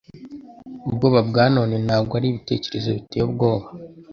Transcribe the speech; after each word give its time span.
Ubwoba 0.87 1.19
bwa 1.29 1.45
none 1.55 1.75
ntabwo 1.85 2.11
ari 2.19 2.27
ibitekerezo 2.31 2.89
biteye 2.97 3.23
ubwoba.” 3.25 3.67